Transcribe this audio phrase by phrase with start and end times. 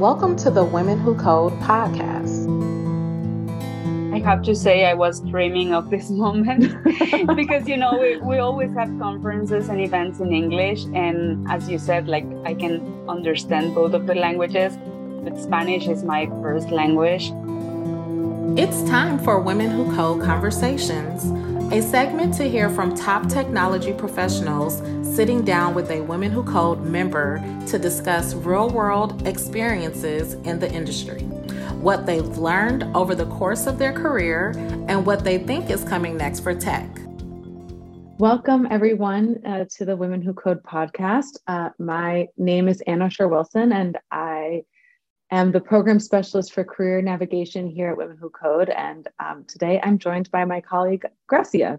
[0.00, 2.48] Welcome to the Women Who Code podcast.
[4.14, 6.74] I have to say, I was dreaming of this moment
[7.36, 10.86] because, you know, we, we always have conferences and events in English.
[10.94, 14.78] And as you said, like I can understand both of the languages,
[15.22, 17.30] but Spanish is my first language.
[18.58, 21.26] It's time for Women Who Code Conversations,
[21.74, 24.80] a segment to hear from top technology professionals
[25.20, 30.72] sitting down with a Women Who Code member to discuss real world experiences in the
[30.72, 31.20] industry,
[31.82, 34.54] what they've learned over the course of their career,
[34.88, 36.88] and what they think is coming next for tech.
[38.16, 41.36] Welcome, everyone, uh, to the Women Who Code podcast.
[41.46, 44.62] Uh, my name is Anna Shur-Wilson, and I
[45.30, 48.70] am the program specialist for career navigation here at Women Who Code.
[48.70, 51.78] And um, today I'm joined by my colleague, Grecia.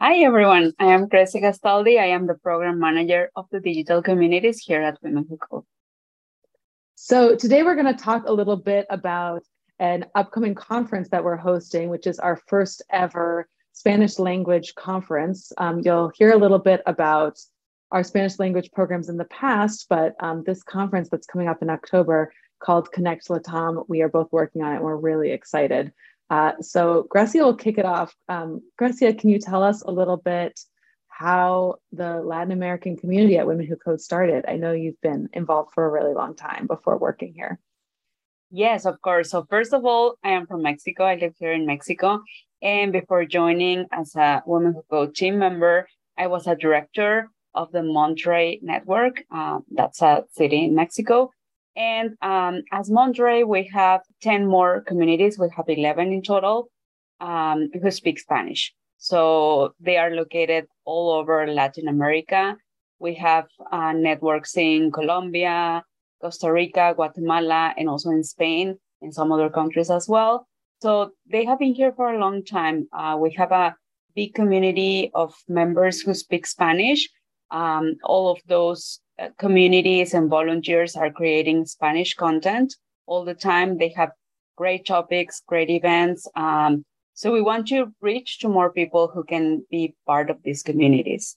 [0.00, 0.72] Hi, everyone.
[0.80, 2.00] I am Grecia Castaldi.
[2.00, 5.62] I am the program manager of the digital communities here at Women Who Code.
[6.96, 9.44] So today we're going to talk a little bit about
[9.78, 15.52] an upcoming conference that we're hosting, which is our first ever Spanish language conference.
[15.58, 17.38] Um, you'll hear a little bit about
[17.92, 21.70] our Spanish language programs in the past, but um, this conference that's coming up in
[21.70, 24.82] October called Connect Latam, we are both working on it.
[24.82, 25.92] We're really excited.
[26.30, 28.14] Uh, so Grecia will kick it off.
[28.28, 30.58] Um, Grecia, can you tell us a little bit
[31.08, 34.44] how the Latin American community at Women Who Code started?
[34.48, 37.60] I know you've been involved for a really long time before working here.
[38.50, 39.30] Yes, of course.
[39.30, 41.04] So first of all, I am from Mexico.
[41.04, 42.20] I live here in Mexico.
[42.62, 47.72] And before joining as a Women Who Code team member, I was a director of
[47.72, 49.22] the Monterrey Network.
[49.30, 51.30] Uh, that's a city in Mexico.
[51.76, 55.38] And um, as Monterrey, we have 10 more communities.
[55.38, 56.68] We have 11 in total
[57.20, 58.72] um, who speak Spanish.
[58.98, 62.56] So they are located all over Latin America.
[62.98, 65.82] We have uh, networks in Colombia,
[66.22, 70.46] Costa Rica, Guatemala, and also in Spain and some other countries as well.
[70.80, 72.88] So they have been here for a long time.
[72.92, 73.74] Uh, we have a
[74.14, 77.08] big community of members who speak Spanish
[77.54, 79.00] um, all of those
[79.38, 82.74] communities and volunteers are creating Spanish content
[83.06, 83.78] all the time.
[83.78, 84.10] They have
[84.56, 86.28] great topics, great events.
[86.34, 90.62] Um, so we want to reach to more people who can be part of these
[90.62, 91.36] communities.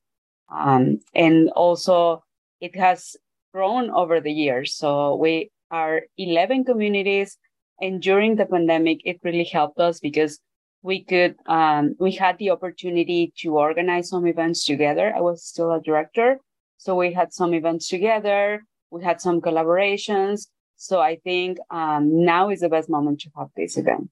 [0.51, 2.23] Um, and also,
[2.61, 3.15] it has
[3.53, 4.75] grown over the years.
[4.75, 7.38] So we are 11 communities.
[7.79, 10.39] And during the pandemic, it really helped us because
[10.81, 15.71] we could um, we had the opportunity to organize some events together i was still
[15.71, 16.39] a director
[16.77, 20.47] so we had some events together we had some collaborations.
[20.75, 24.11] So i think um, now is the best moment to have this event.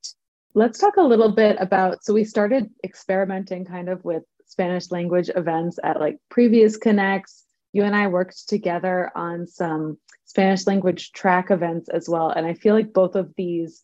[0.53, 5.29] Let's talk a little bit about so we started experimenting kind of with spanish language
[5.35, 7.43] events at like previous connects.
[7.73, 12.53] You and i worked together on some spanish language track events as well and i
[12.53, 13.83] feel like both of these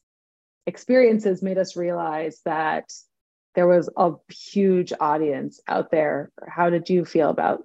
[0.65, 2.85] experiences made us realize that
[3.53, 6.31] there was a huge audience out there.
[6.47, 7.63] How did you feel about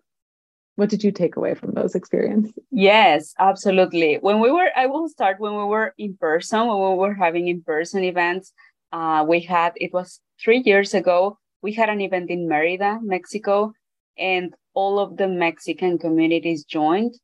[0.77, 2.53] what did you take away from those experiences?
[2.71, 4.17] Yes, absolutely.
[4.21, 7.49] When we were, I will start when we were in person, when we were having
[7.49, 8.53] in person events.
[8.93, 13.73] Uh, we had, it was three years ago, we had an event in Merida, Mexico,
[14.17, 17.15] and all of the Mexican communities joined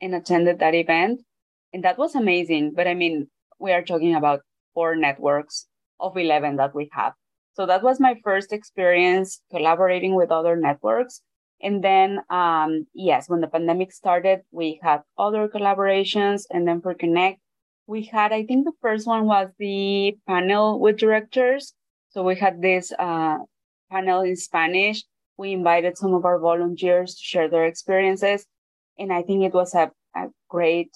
[0.00, 1.22] and attended that event.
[1.72, 2.74] And that was amazing.
[2.76, 4.40] But I mean, we are talking about
[4.74, 5.66] four networks
[5.98, 7.14] of 11 that we have.
[7.54, 11.22] So that was my first experience collaborating with other networks.
[11.60, 16.44] And then, um, yes, when the pandemic started, we had other collaborations.
[16.50, 17.40] And then for Connect,
[17.86, 21.74] we had, I think the first one was the panel with directors.
[22.10, 23.38] So we had this uh,
[23.90, 25.04] panel in Spanish.
[25.36, 28.46] We invited some of our volunteers to share their experiences.
[28.98, 30.90] And I think it was a, a great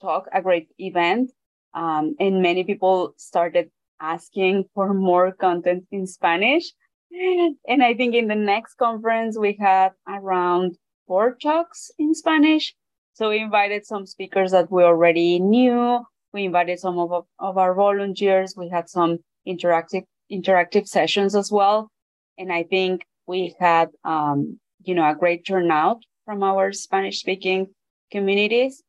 [0.00, 1.30] talk, a great event.
[1.74, 6.72] Um, and many people started asking for more content in Spanish.
[7.10, 10.76] And I think in the next conference, we had around
[11.06, 12.74] four talks in Spanish.
[13.14, 16.04] So we invited some speakers that we already knew.
[16.32, 18.54] We invited some of, of our volunteers.
[18.56, 21.90] We had some interactive interactive sessions as well.
[22.36, 27.68] And I think we had, um, you know, a great turnout from our Spanish speaking
[28.12, 28.82] communities.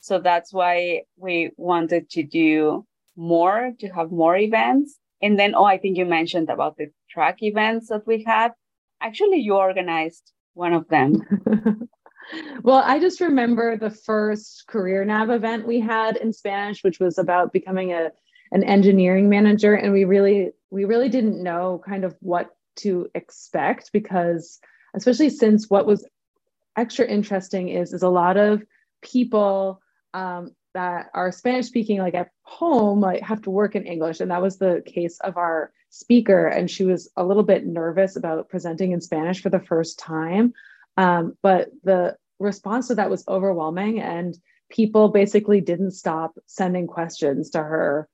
[0.00, 2.84] So that's why we wanted to do
[3.16, 4.98] more, to have more events.
[5.22, 8.52] And then, oh, I think you mentioned about the track events that we had.
[9.00, 11.22] Actually, you organized one of them.
[12.62, 17.18] well, I just remember the first Career Nav event we had in Spanish, which was
[17.18, 18.10] about becoming a
[18.52, 23.92] an engineering manager, and we really we really didn't know kind of what to expect
[23.92, 24.58] because,
[24.94, 26.06] especially since what was
[26.76, 28.62] extra interesting is is a lot of
[29.02, 29.80] people
[30.14, 34.20] um, that are Spanish speaking, like at home, like have to work in English.
[34.20, 36.46] And that was the case of our speaker.
[36.46, 40.52] And she was a little bit nervous about presenting in Spanish for the first time.
[40.96, 44.00] Um, but the response to that was overwhelming.
[44.00, 44.36] And
[44.70, 48.08] people basically didn't stop sending questions to her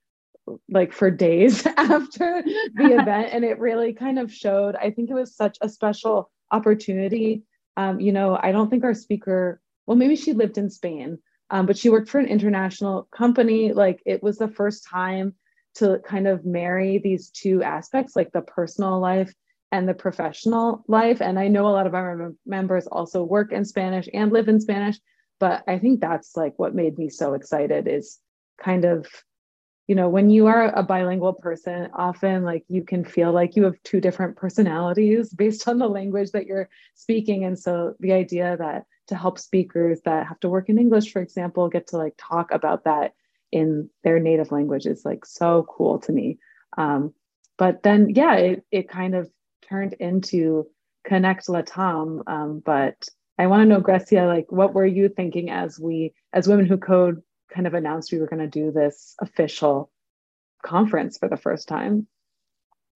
[0.68, 2.42] like for days after
[2.74, 3.28] the event.
[3.32, 7.42] And it really kind of showed, I think it was such a special opportunity.
[7.76, 11.18] Um, you know, I don't think our speaker, well, maybe she lived in Spain
[11.50, 13.72] um, but she worked for an international company.
[13.72, 15.34] Like it was the first time
[15.76, 19.32] to kind of marry these two aspects, like the personal life
[19.72, 21.20] and the professional life.
[21.20, 24.60] And I know a lot of our members also work in Spanish and live in
[24.60, 24.98] Spanish,
[25.38, 28.18] but I think that's like what made me so excited is
[28.58, 29.06] kind of
[29.86, 33.64] you know when you are a bilingual person often like you can feel like you
[33.64, 38.56] have two different personalities based on the language that you're speaking and so the idea
[38.56, 42.14] that to help speakers that have to work in English, for example, get to like
[42.18, 43.14] talk about that
[43.52, 46.38] in their native language is like so cool to me.
[46.76, 47.14] Um,
[47.56, 49.30] but then, yeah, it, it kind of
[49.68, 50.66] turned into
[51.04, 52.22] Connect Latam.
[52.26, 53.08] Um, but
[53.38, 56.76] I want to know, Grecia, like what were you thinking as we, as Women Who
[56.76, 57.22] Code,
[57.54, 59.90] kind of announced we were going to do this official
[60.64, 62.08] conference for the first time?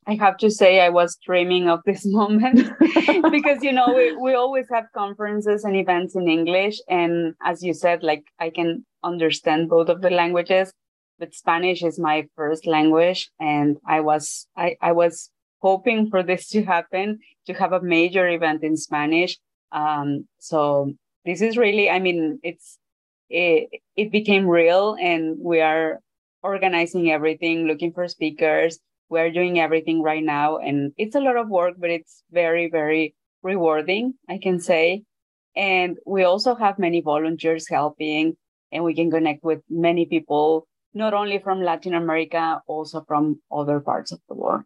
[0.06, 2.70] I have to say I was dreaming of this moment
[3.30, 6.80] because you know we, we always have conferences and events in English.
[6.88, 10.72] And as you said like I can understand both of the languages
[11.18, 13.30] but Spanish is my first language.
[13.38, 15.30] And I was I, I was
[15.60, 19.38] hoping for this to happen to have a major event in Spanish.
[19.70, 20.92] Um so
[21.24, 22.78] this is really I mean it's
[23.28, 26.00] it, it became real and we are
[26.42, 31.48] organizing everything looking for speakers we're doing everything right now and it's a lot of
[31.48, 35.02] work but it's very very rewarding i can say.
[35.56, 38.36] And we also have many volunteers helping
[38.70, 43.80] and we can connect with many people not only from latin america also from other
[43.80, 44.62] parts of the world.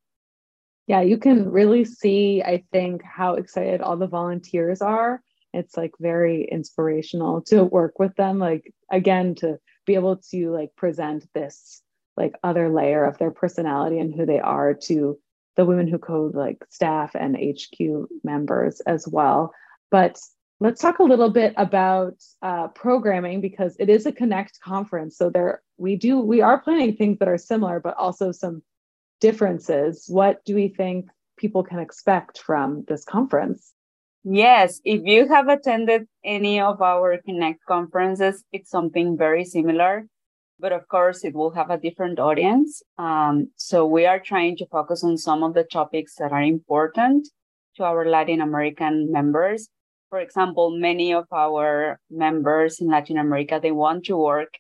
[0.86, 5.22] Yeah you can really see i think how excited all the volunteers are.
[5.54, 10.74] It's like very inspirational to work with them like again to be able to like
[10.76, 11.80] present this
[12.16, 15.18] like other layer of their personality and who they are to
[15.56, 19.52] the women who code like staff and HQ members as well.
[19.90, 20.18] But
[20.60, 25.16] let's talk a little bit about uh, programming because it is a Connect conference.
[25.16, 28.62] So there we do we are planning things that are similar, but also some
[29.20, 30.06] differences.
[30.08, 31.06] What do we think
[31.36, 33.72] people can expect from this conference?
[34.24, 40.06] Yes, if you have attended any of our Connect conferences, it's something very similar
[40.58, 42.82] but of course it will have a different audience.
[42.98, 47.28] Um, so we are trying to focus on some of the topics that are important
[47.76, 49.68] to our Latin American members.
[50.10, 54.54] For example, many of our members in Latin America, they want to work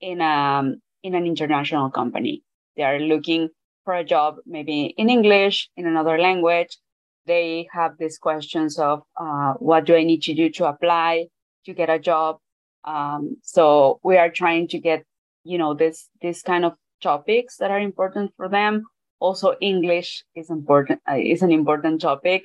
[0.00, 2.42] in a, um, in an international company.
[2.76, 3.50] They are looking
[3.84, 6.78] for a job, maybe in English, in another language.
[7.26, 11.26] They have these questions of uh, what do I need to do to apply
[11.66, 12.38] to get a job?
[12.84, 15.04] Um, so we are trying to get,
[15.44, 18.84] you know, this this kind of topics that are important for them.
[19.20, 22.44] Also, English is important uh, is an important topic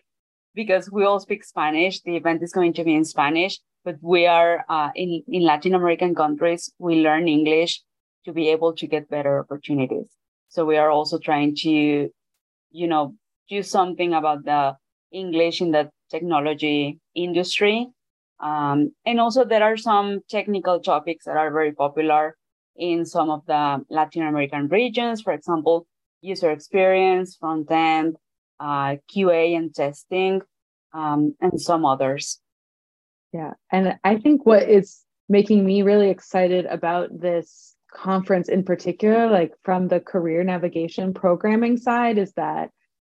[0.53, 2.01] because we all speak Spanish.
[2.01, 5.73] The event is going to be in Spanish, but we are uh, in in Latin
[5.73, 6.71] American countries.
[6.77, 7.81] We learn English
[8.25, 10.07] to be able to get better opportunities.
[10.49, 12.09] So we are also trying to,
[12.71, 13.15] you know,
[13.49, 14.75] do something about the
[15.11, 17.87] English in the technology industry
[18.39, 22.37] um, and also, there are some technical topics that are very popular
[22.75, 25.21] in some of the Latin American regions.
[25.21, 25.87] For example,
[26.21, 28.15] user experience, front end,
[28.59, 30.41] uh, QA and testing,
[30.93, 32.39] um, and some others.
[33.33, 33.53] Yeah.
[33.71, 39.53] And I think what is making me really excited about this conference in particular, like
[39.63, 42.69] from the career navigation programming side, is that,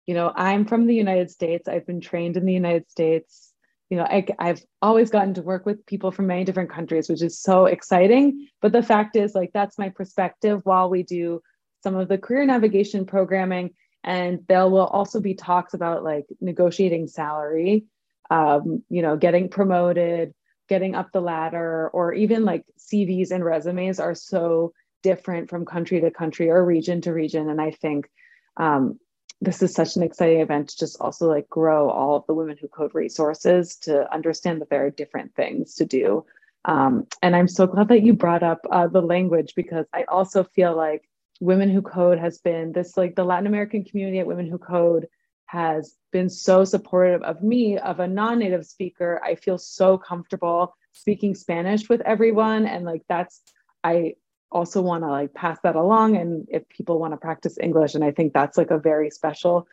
[0.06, 1.68] you know, I'm from the United States.
[1.68, 3.51] I've been trained in the United States
[3.92, 7.20] you know I, i've always gotten to work with people from many different countries which
[7.20, 8.48] is so exciting.
[8.62, 11.42] But the fact is like that's my perspective while we do
[11.82, 13.74] some of the career navigation programming.
[14.02, 17.84] And there will also be talks about like negotiating salary
[18.30, 20.32] um, you know getting promoted
[20.70, 24.72] getting up the ladder or even like cvs and resumes are so
[25.02, 27.50] different from country to country or region to region.
[27.50, 28.08] And i think
[28.56, 28.98] um,
[29.42, 32.56] this is such an exciting event to just also like grow all of the women
[32.60, 36.24] who code resources to understand that there are different things to do.
[36.64, 40.44] Um, and i'm so glad that you brought up uh, the language because i also
[40.44, 41.08] feel like
[41.40, 45.08] women who code has been this like the latin american community at women who code
[45.52, 49.20] has been so supportive of me of a non-native speaker.
[49.22, 53.42] I feel so comfortable speaking spanish with everyone and like that's
[53.84, 54.14] I
[54.52, 58.04] also want to like pass that along and if people want to practice English and
[58.04, 59.66] I think that's like a very special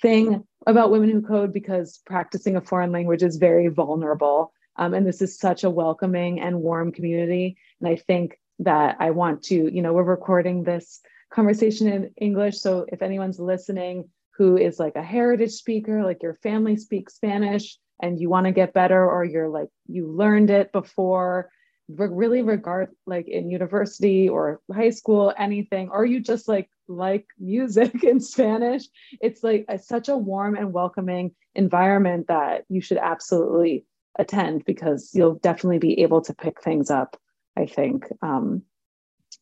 [0.00, 5.06] thing about women who code because practicing a foreign language is very vulnerable um, and
[5.06, 9.72] this is such a welcoming and warm community and I think that I want to
[9.72, 14.08] you know we're recording this conversation in English so if anyone's listening
[14.38, 18.52] who is like a heritage speaker like your family speaks Spanish and you want to
[18.52, 21.50] get better or you're like you learned it before
[21.96, 28.04] really regard like in university or high school anything or you just like like music
[28.04, 28.84] in spanish
[29.20, 33.84] it's like a, such a warm and welcoming environment that you should absolutely
[34.18, 37.16] attend because you'll definitely be able to pick things up
[37.56, 38.62] i think um,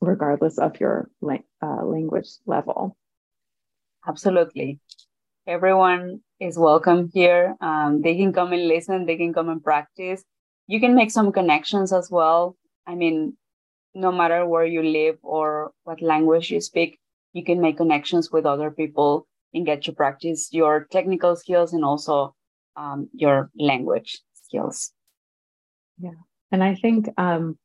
[0.00, 1.10] regardless of your
[1.62, 2.96] uh, language level.
[4.06, 4.80] Absolutely.
[5.46, 7.56] Everyone is welcome here.
[7.60, 9.06] Um, they can come and listen.
[9.06, 10.24] They can come and practice
[10.70, 12.56] you can make some connections as well.
[12.86, 13.36] I mean,
[13.92, 17.00] no matter where you live or what language you speak,
[17.32, 21.84] you can make connections with other people and get to practice your technical skills and
[21.84, 22.36] also
[22.76, 24.92] um, your language skills.
[25.98, 26.20] Yeah.
[26.52, 27.58] And I think, um,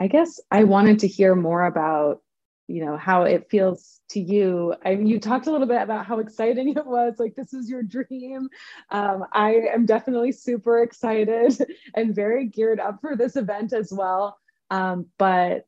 [0.00, 2.22] I guess I wanted to hear more about
[2.70, 4.74] you know how it feels to you.
[4.84, 7.68] I mean you talked a little bit about how exciting it was like this is
[7.68, 8.48] your dream.
[8.90, 11.56] Um, i am definitely super excited
[11.94, 14.38] and very geared up for this event as well.
[14.70, 15.66] Um, but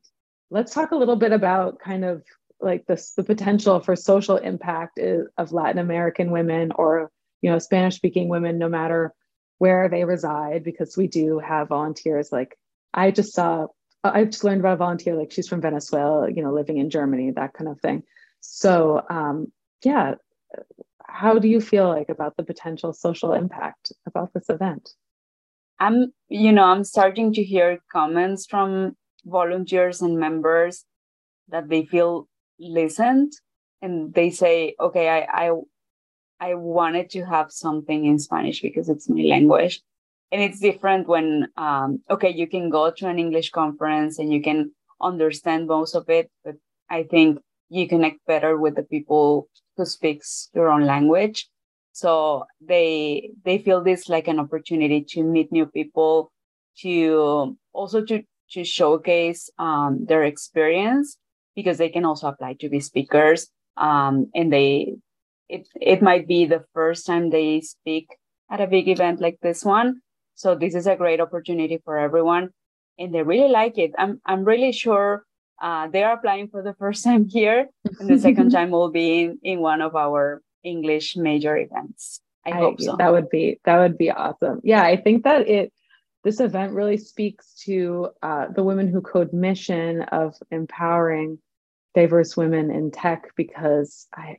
[0.49, 2.23] let's talk a little bit about kind of
[2.61, 4.97] like this the potential for social impact
[5.37, 9.13] of latin american women or you know spanish speaking women no matter
[9.57, 12.31] where they reside because we do have volunteers.
[12.31, 12.57] Like
[12.93, 13.67] i just saw
[14.03, 17.31] I just learned about a volunteer, like she's from Venezuela, you know, living in Germany,
[17.31, 18.03] that kind of thing.
[18.41, 19.51] So, um,
[19.83, 20.15] yeah,
[21.07, 24.89] how do you feel like about the potential social impact about this event?
[25.79, 30.85] I'm, you know, I'm starting to hear comments from volunteers and members
[31.49, 32.27] that they feel
[32.59, 33.33] listened
[33.81, 35.51] and they say, okay, I, I,
[36.39, 39.81] I wanted to have something in Spanish because it's my language
[40.33, 44.41] and it's different when um, okay you can go to an english conference and you
[44.41, 44.71] can
[45.01, 46.55] understand most of it but
[46.89, 47.39] i think
[47.73, 51.49] you connect better with the people who speaks your own language.
[51.91, 56.31] So they they feel this like an opportunity to meet new people
[56.81, 61.17] to also to to showcase um, their experience
[61.55, 64.95] because they can also apply to be speakers um, and they
[65.49, 68.07] it it might be the first time they speak
[68.49, 70.01] at a big event like this one
[70.35, 72.49] so this is a great opportunity for everyone,
[72.97, 73.91] and they really like it.
[73.97, 75.25] I'm I'm really sure
[75.61, 77.67] uh, they are applying for the first time here,
[77.99, 82.21] and the second time will be in, in one of our English major events.
[82.45, 82.95] I, I hope so.
[82.97, 84.59] That would be that would be awesome.
[84.63, 85.71] Yeah, I think that it
[86.23, 91.39] this event really speaks to uh, the Women Who Code mission of empowering
[91.93, 94.37] diverse women in tech because I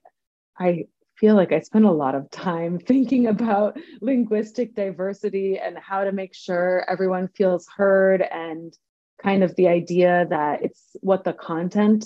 [0.59, 0.87] I
[1.25, 6.13] feel like I spend a lot of time thinking about linguistic diversity and how to
[6.13, 8.77] make sure everyone feels heard and
[9.23, 12.05] kind of the idea that it's what the content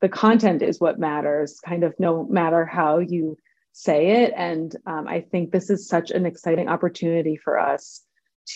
[0.00, 3.36] the content is what matters kind of no matter how you
[3.72, 4.32] say it.
[4.34, 8.02] And um, i think this is such an exciting opportunity for us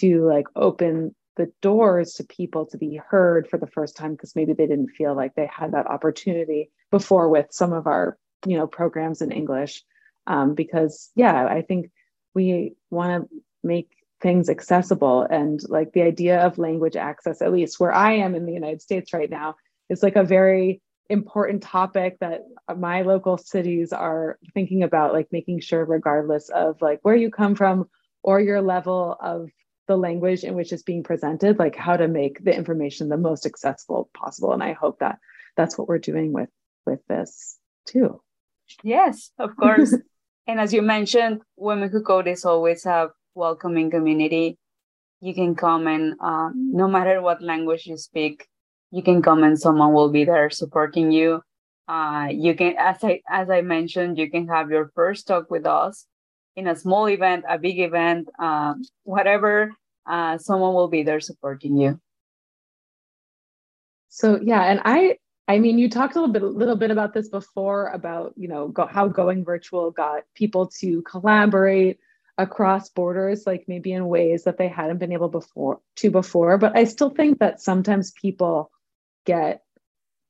[0.00, 4.34] to like open the doors to people to be heard for the first time because
[4.36, 8.56] maybe they didn't feel like they had that opportunity before with some of our you
[8.56, 9.82] know programs in english
[10.26, 11.90] um, because yeah i think
[12.34, 17.80] we want to make things accessible and like the idea of language access at least
[17.80, 19.54] where i am in the united states right now
[19.88, 20.80] is like a very
[21.10, 22.42] important topic that
[22.76, 27.54] my local cities are thinking about like making sure regardless of like where you come
[27.54, 27.88] from
[28.22, 29.50] or your level of
[29.88, 33.44] the language in which it's being presented like how to make the information the most
[33.44, 34.52] accessible possible.
[34.52, 35.18] And i hope that
[35.56, 36.48] that's what we're doing with
[36.86, 38.20] with this too
[38.82, 39.94] Yes, of course.
[40.46, 44.58] and as you mentioned, Women Who Code is always a welcoming community.
[45.20, 48.46] You can come and uh, no matter what language you speak,
[48.90, 51.42] you can come and someone will be there supporting you.
[51.88, 55.66] Uh, you can, as I as I mentioned, you can have your first talk with
[55.66, 56.06] us
[56.56, 58.74] in a small event, a big event, uh,
[59.04, 59.72] whatever.
[60.06, 62.00] Uh, someone will be there supporting you.
[64.08, 65.16] So yeah, and I
[65.52, 68.48] I mean, you talked a little bit, a little bit about this before about you
[68.48, 72.00] know go, how going virtual got people to collaborate
[72.38, 76.56] across borders, like maybe in ways that they hadn't been able before to before.
[76.56, 78.70] But I still think that sometimes people
[79.26, 79.62] get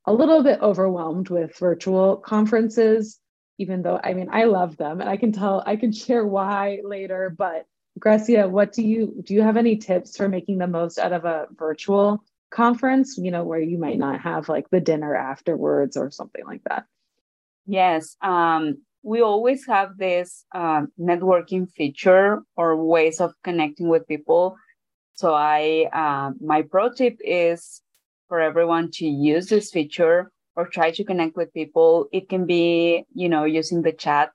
[0.06, 3.20] a little bit overwhelmed with virtual conferences,
[3.58, 6.80] even though I mean I love them and I can tell I can share why
[6.82, 7.30] later.
[7.30, 9.34] But Grecia, what do you do?
[9.34, 13.44] You have any tips for making the most out of a virtual conference, you know,
[13.44, 16.84] where you might not have like the dinner afterwards or something like that?
[17.66, 18.16] Yes.
[18.22, 24.56] Um, we always have this uh, networking feature or ways of connecting with people.
[25.14, 27.82] So I, uh, my pro tip is
[28.28, 32.06] for everyone to use this feature or try to connect with people.
[32.12, 34.30] It can be, you know, using the chat.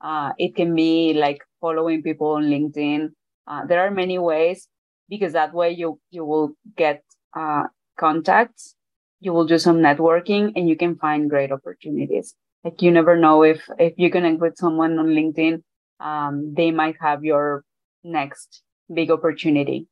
[0.00, 3.08] Uh, it can be like following people on LinkedIn.
[3.46, 4.68] Uh, there are many ways
[5.08, 7.02] because that way you you will get
[7.34, 7.64] uh,
[7.98, 8.74] contacts,
[9.20, 12.34] you will do some networking, and you can find great opportunities.
[12.64, 15.62] Like you never know if if you connect with someone on LinkedIn,
[16.00, 17.64] um, they might have your
[18.02, 18.62] next
[18.92, 19.86] big opportunity.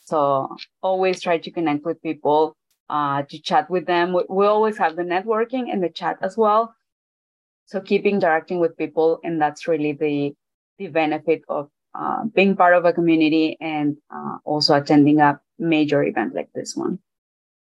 [0.00, 2.56] So always try to connect with people,
[2.88, 4.12] uh, to chat with them.
[4.12, 6.74] We, we always have the networking and the chat as well.
[7.66, 10.34] So keep interacting with people, and that's really the
[10.78, 16.02] the benefit of uh, being part of a community and uh, also attending a major
[16.02, 16.98] event like this one.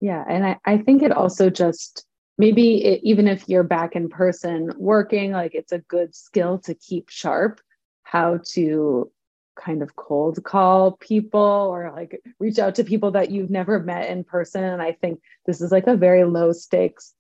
[0.01, 2.05] Yeah, and I, I think it also just
[2.37, 6.75] maybe it, even if you're back in person working, like it's a good skill to
[6.75, 7.61] keep sharp
[8.05, 9.11] how to
[9.59, 14.09] kind of cold call people or like reach out to people that you've never met
[14.09, 14.63] in person.
[14.63, 17.13] And I think this is like a very low stakes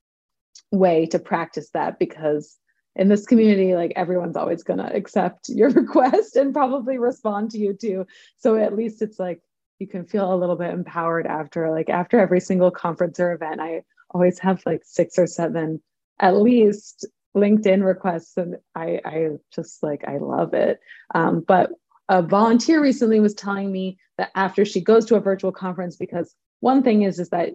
[0.71, 2.57] way to practice that because
[2.95, 7.59] in this community, like everyone's always going to accept your request and probably respond to
[7.59, 8.07] you too.
[8.39, 9.41] So at least it's like
[9.79, 13.61] you can feel a little bit empowered after, like after every single conference or event.
[13.61, 15.81] I always have like six or seven
[16.21, 17.07] at least
[17.37, 20.81] LinkedIn requests, and I, I just like I love it.
[21.15, 21.71] Um, but
[22.09, 26.35] a volunteer recently was telling me that after she goes to a virtual conference, because
[26.61, 27.51] one thing is is that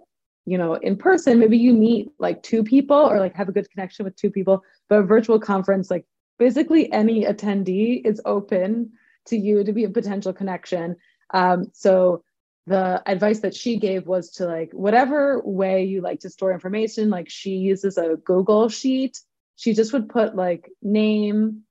[0.46, 3.70] you know in person maybe you meet like two people or like have a good
[3.70, 6.04] connection with two people but a virtual conference like
[6.38, 8.90] basically any attendee is open
[9.26, 10.96] to you to be a potential connection
[11.34, 12.22] um, so
[12.66, 17.10] the advice that she gave was to like whatever way you like to store information
[17.10, 19.20] like she uses a google sheet.
[19.56, 21.64] She just would put like name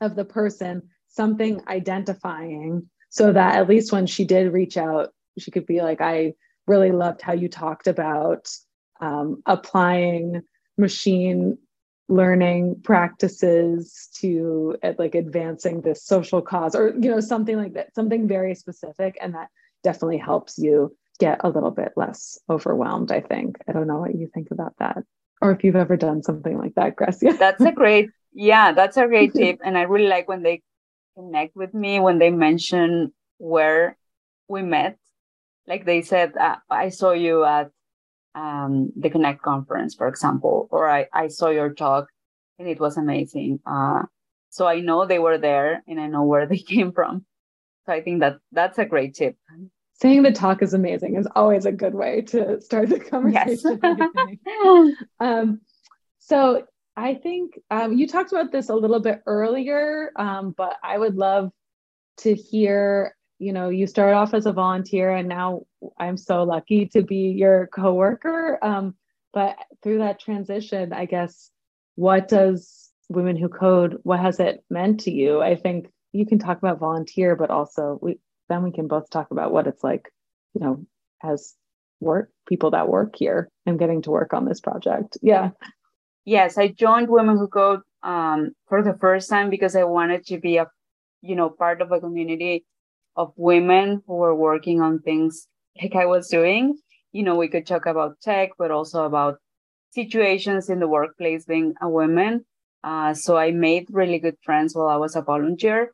[0.00, 5.50] of the person something identifying so that at least when she did reach out she
[5.50, 6.34] could be like i
[6.66, 8.48] really loved how you talked about
[9.00, 10.42] um, applying
[10.76, 11.56] machine
[12.08, 17.92] learning practices to uh, like advancing this social cause or you know something like that
[17.94, 19.48] something very specific and that
[19.82, 23.56] definitely helps you get a little bit less overwhelmed i think.
[23.68, 24.98] I don't know what you think about that
[25.42, 27.32] or if you've ever done something like that grecia.
[27.32, 30.62] That's a great yeah that's a great tip and i really like when they
[31.16, 33.96] connect with me when they mention where
[34.48, 34.96] we met.
[35.66, 37.70] Like they said uh, i saw you at
[38.36, 42.08] um, the connect conference for example or I, I saw your talk
[42.58, 43.60] and it was amazing.
[43.66, 44.02] Uh,
[44.50, 47.24] so i know they were there and i know where they came from.
[47.86, 49.36] So i think that that's a great tip.
[49.94, 53.80] Saying the talk is amazing is always a good way to start the conversation.
[53.82, 54.94] Yes.
[55.20, 55.60] um,
[56.18, 56.64] so
[56.96, 61.16] i think um, you talked about this a little bit earlier um, but i would
[61.16, 61.50] love
[62.18, 65.62] to hear you know you start off as a volunteer and now
[65.98, 68.58] i'm so lucky to be your coworker.
[68.62, 68.94] Um,
[69.32, 71.50] but through that transition i guess
[71.96, 75.40] what does women who code what has it meant to you?
[75.40, 78.18] I think you can talk about volunteer but also we
[78.48, 80.10] then we can both talk about what it's like
[80.54, 80.86] you know
[81.22, 81.54] as
[82.00, 85.18] work people that work here and getting to work on this project.
[85.22, 85.50] Yeah.
[86.24, 90.38] Yes i joined women who code um, for the first time because i wanted to
[90.38, 90.66] be a
[91.22, 92.64] you know part of a community
[93.16, 95.48] of women who were working on things
[95.80, 96.76] like I was doing.
[97.12, 99.38] You know, we could talk about tech, but also about
[99.90, 102.44] situations in the workplace being a woman.
[102.84, 105.92] Uh, so I made really good friends while I was a volunteer.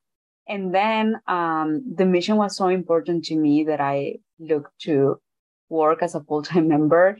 [0.48, 5.20] And then um, the mission was so important to me that I looked to
[5.68, 7.18] work as a full time member.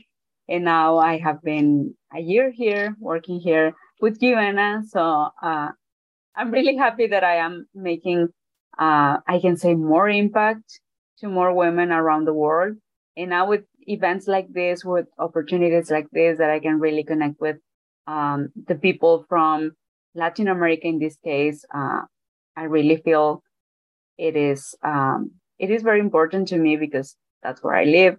[0.49, 4.83] And now I have been a year here working here with you, Anna.
[4.87, 5.69] So uh,
[6.35, 8.27] I'm really happy that I am making
[8.77, 10.79] uh, I can say more impact
[11.19, 12.77] to more women around the world.
[13.15, 17.39] And now with events like this, with opportunities like this, that I can really connect
[17.39, 17.57] with
[18.07, 19.71] um, the people from
[20.15, 22.01] Latin America in this case, uh,
[22.55, 23.43] I really feel
[24.17, 28.17] it is um, it is very important to me because that's where I live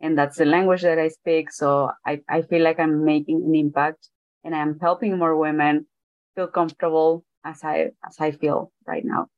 [0.00, 1.52] and that's the language that I speak.
[1.52, 4.08] So I, I feel like I'm making an impact
[4.44, 5.86] and I'm helping more women
[6.34, 9.28] feel comfortable as I as I feel right now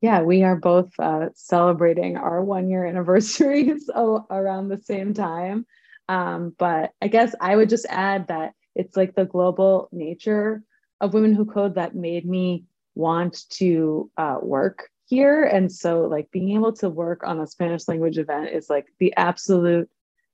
[0.00, 5.66] yeah, we are both uh, celebrating our one year anniversaries around the same time.
[6.08, 10.62] Um, but I guess I would just add that it's like the global nature
[11.00, 15.44] of Women Who Code that made me want to uh, work here.
[15.44, 19.14] And so, like, being able to work on a Spanish language event is like the
[19.16, 19.88] absolute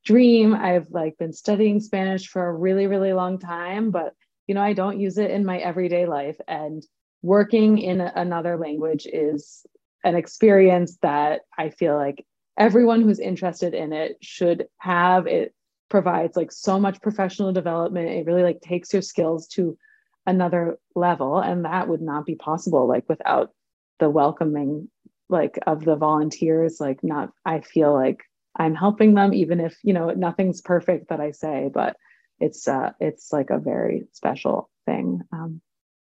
[0.05, 0.55] dream.
[0.55, 4.15] I've like been studying Spanish for a really, really long time, but
[4.47, 6.37] you know, I don't use it in my everyday life.
[6.49, 6.85] And
[7.23, 9.65] working in another language is
[10.05, 12.27] an experience that I feel like
[12.59, 15.27] everyone who's interested in it should have.
[15.27, 15.55] It
[15.89, 18.09] provides like so much professional development.
[18.09, 19.77] It really like takes your skills to
[20.27, 21.39] another level.
[21.39, 23.51] And that would not be possible like without
[23.99, 24.89] the welcoming
[25.29, 26.79] like of the volunteers.
[26.81, 28.23] Like not I feel like
[28.57, 31.97] I'm helping them, even if you know nothing's perfect that I say, but
[32.39, 35.23] it's uh it's like a very special thing.
[35.33, 35.61] Um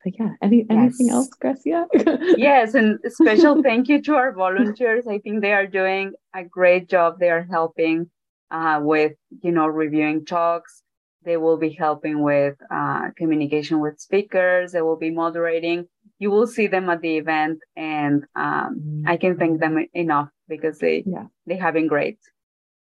[0.07, 1.15] but yeah, any anything yes.
[1.15, 1.87] else, Grecia?
[2.39, 5.05] yes, and special thank you to our volunteers.
[5.09, 7.19] I think they are doing a great job.
[7.19, 8.09] They are helping
[8.53, 10.85] uh, with you know reviewing talks.
[11.25, 14.71] They will be helping with uh, communication with speakers.
[14.71, 15.89] They will be moderating.
[16.21, 20.79] You will see them at the event, and um, I can thank them enough because
[20.79, 21.27] they yeah.
[21.47, 22.21] they have been great.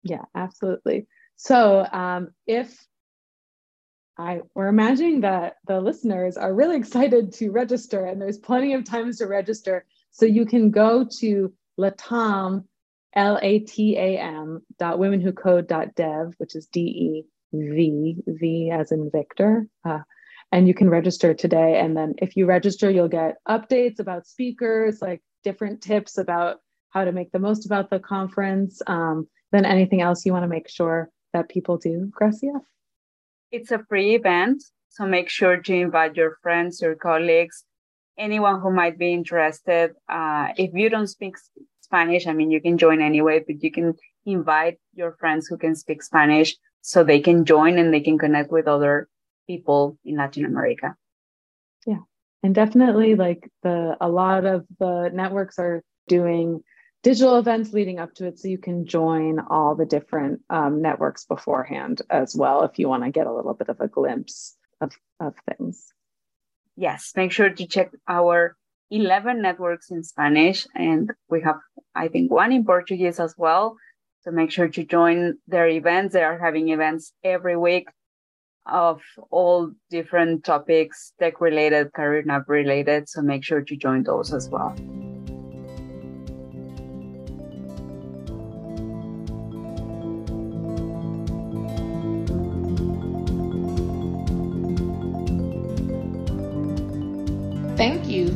[0.03, 1.07] Yeah, absolutely.
[1.35, 2.87] So um, if
[4.21, 8.85] I we're imagining that the listeners are really excited to register, and there's plenty of
[8.85, 9.85] times to register.
[10.11, 12.65] So you can go to Latam,
[13.15, 19.09] L A T A M dot womenwhocode.dev, which is D E V, V as in
[19.11, 19.67] Victor.
[19.83, 19.99] Uh,
[20.51, 21.79] and you can register today.
[21.79, 26.57] And then if you register, you'll get updates about speakers, like different tips about
[26.89, 28.81] how to make the most about the conference.
[28.85, 32.61] Um, then anything else you want to make sure that people do, Grecia?
[33.51, 37.65] It's a free event, so make sure to invite your friends, your colleagues,
[38.17, 39.91] anyone who might be interested.
[40.07, 41.35] Uh, if you don't speak
[41.81, 45.75] Spanish, I mean, you can join anyway, but you can invite your friends who can
[45.75, 49.07] speak Spanish so they can join and they can connect with other
[49.47, 50.95] people in Latin America.
[51.85, 51.99] Yeah.
[52.43, 56.63] And definitely like the a lot of the networks are doing
[57.03, 61.25] digital events leading up to it so you can join all the different um, networks
[61.25, 64.91] beforehand as well if you want to get a little bit of a glimpse of,
[65.19, 65.93] of things.
[66.75, 68.55] Yes make sure to check our
[68.89, 71.55] 11 networks in spanish and we have
[71.95, 73.77] i think one in portuguese as well
[74.21, 76.13] so make sure to join their events.
[76.13, 77.87] They are having events every week
[78.67, 84.31] of all different topics tech related career nav related so make sure to join those
[84.31, 84.75] as well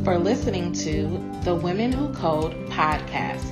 [0.06, 1.08] for listening to
[1.42, 3.42] the Women Who Code podcast.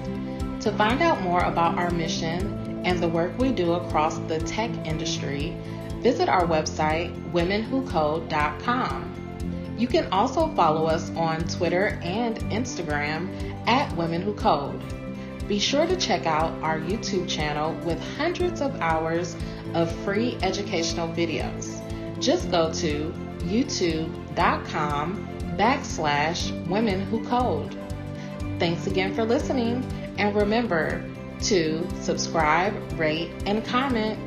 [0.60, 4.70] To find out more about our mission and the work we do across the tech
[4.86, 5.56] industry,
[5.98, 9.74] visit our website, womenwhocode.com.
[9.76, 14.80] You can also follow us on Twitter and Instagram at Women Who Code.
[15.48, 19.34] Be sure to check out our YouTube channel with hundreds of hours
[19.74, 21.80] of free educational videos.
[22.20, 27.76] Just go to youtube.com backslash women who code.
[28.58, 29.84] Thanks again for listening,
[30.18, 31.04] and remember
[31.42, 34.18] to subscribe, rate, and comment